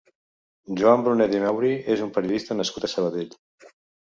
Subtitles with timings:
[0.79, 3.39] Joan Brunet i Mauri és un periodista nascut a Sabadell.